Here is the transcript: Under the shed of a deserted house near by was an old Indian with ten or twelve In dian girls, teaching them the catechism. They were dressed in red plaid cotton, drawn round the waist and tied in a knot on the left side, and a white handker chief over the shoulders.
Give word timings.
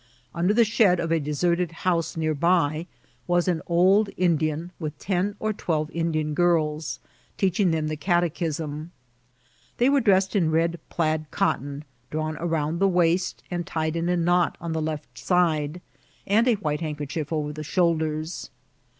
Under 0.33 0.51
the 0.51 0.65
shed 0.65 0.99
of 0.99 1.11
a 1.11 1.19
deserted 1.19 1.71
house 1.85 2.17
near 2.17 2.33
by 2.33 2.87
was 3.27 3.47
an 3.47 3.61
old 3.67 4.09
Indian 4.17 4.71
with 4.79 4.97
ten 4.97 5.35
or 5.39 5.53
twelve 5.53 5.91
In 5.91 6.11
dian 6.11 6.33
girls, 6.33 6.99
teaching 7.37 7.69
them 7.69 7.87
the 7.87 7.95
catechism. 7.95 8.89
They 9.77 9.89
were 9.91 10.01
dressed 10.01 10.35
in 10.35 10.49
red 10.49 10.79
plaid 10.89 11.29
cotton, 11.29 11.83
drawn 12.09 12.33
round 12.37 12.79
the 12.79 12.87
waist 12.87 13.43
and 13.51 13.63
tied 13.67 13.95
in 13.95 14.09
a 14.09 14.17
knot 14.17 14.57
on 14.59 14.73
the 14.73 14.81
left 14.81 15.19
side, 15.19 15.81
and 16.25 16.47
a 16.47 16.55
white 16.55 16.79
handker 16.81 17.07
chief 17.07 17.31
over 17.31 17.53
the 17.53 17.61
shoulders. 17.63 18.49